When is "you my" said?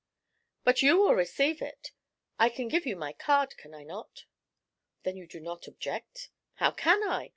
2.87-3.13